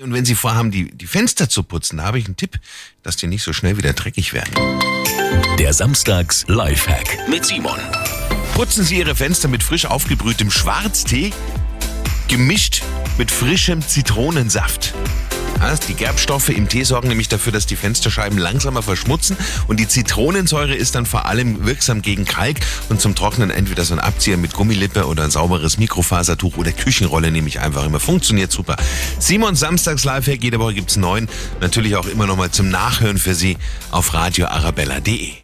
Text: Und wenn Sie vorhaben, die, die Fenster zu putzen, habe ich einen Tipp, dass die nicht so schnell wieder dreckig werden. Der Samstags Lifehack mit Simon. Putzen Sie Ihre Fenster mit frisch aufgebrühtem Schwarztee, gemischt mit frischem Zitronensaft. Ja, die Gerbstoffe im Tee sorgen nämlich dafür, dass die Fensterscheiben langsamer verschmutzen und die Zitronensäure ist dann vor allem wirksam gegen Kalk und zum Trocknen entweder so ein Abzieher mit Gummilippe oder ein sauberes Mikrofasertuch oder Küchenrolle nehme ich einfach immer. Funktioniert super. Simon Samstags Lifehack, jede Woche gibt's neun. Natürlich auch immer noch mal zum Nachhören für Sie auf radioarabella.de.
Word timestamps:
Und 0.00 0.14
wenn 0.14 0.24
Sie 0.24 0.34
vorhaben, 0.34 0.70
die, 0.70 0.90
die 0.90 1.06
Fenster 1.06 1.50
zu 1.50 1.62
putzen, 1.62 2.02
habe 2.02 2.18
ich 2.18 2.24
einen 2.24 2.36
Tipp, 2.36 2.58
dass 3.02 3.16
die 3.16 3.26
nicht 3.26 3.42
so 3.42 3.52
schnell 3.52 3.76
wieder 3.76 3.92
dreckig 3.92 4.32
werden. 4.32 4.54
Der 5.58 5.74
Samstags 5.74 6.46
Lifehack 6.48 7.28
mit 7.28 7.44
Simon. 7.44 7.78
Putzen 8.54 8.82
Sie 8.82 8.98
Ihre 8.98 9.14
Fenster 9.14 9.48
mit 9.48 9.62
frisch 9.62 9.84
aufgebrühtem 9.84 10.50
Schwarztee, 10.50 11.34
gemischt 12.28 12.82
mit 13.18 13.30
frischem 13.30 13.82
Zitronensaft. 13.82 14.94
Ja, 15.60 15.76
die 15.76 15.94
Gerbstoffe 15.94 16.48
im 16.48 16.68
Tee 16.68 16.84
sorgen 16.84 17.08
nämlich 17.08 17.28
dafür, 17.28 17.52
dass 17.52 17.66
die 17.66 17.76
Fensterscheiben 17.76 18.38
langsamer 18.38 18.82
verschmutzen 18.82 19.36
und 19.68 19.78
die 19.78 19.86
Zitronensäure 19.86 20.74
ist 20.74 20.94
dann 20.94 21.04
vor 21.04 21.26
allem 21.26 21.66
wirksam 21.66 22.00
gegen 22.00 22.24
Kalk 22.24 22.60
und 22.88 23.00
zum 23.00 23.14
Trocknen 23.14 23.50
entweder 23.50 23.84
so 23.84 23.94
ein 23.94 24.00
Abzieher 24.00 24.38
mit 24.38 24.54
Gummilippe 24.54 25.06
oder 25.06 25.24
ein 25.24 25.30
sauberes 25.30 25.78
Mikrofasertuch 25.78 26.56
oder 26.56 26.72
Küchenrolle 26.72 27.30
nehme 27.30 27.48
ich 27.48 27.60
einfach 27.60 27.84
immer. 27.84 28.00
Funktioniert 28.00 28.50
super. 28.50 28.76
Simon 29.18 29.54
Samstags 29.54 30.04
Lifehack, 30.04 30.42
jede 30.42 30.58
Woche 30.58 30.74
gibt's 30.74 30.96
neun. 30.96 31.28
Natürlich 31.60 31.94
auch 31.94 32.06
immer 32.06 32.26
noch 32.26 32.36
mal 32.36 32.50
zum 32.50 32.70
Nachhören 32.70 33.18
für 33.18 33.34
Sie 33.34 33.58
auf 33.90 34.14
radioarabella.de. 34.14 35.34